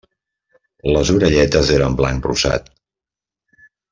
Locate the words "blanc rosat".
2.01-2.73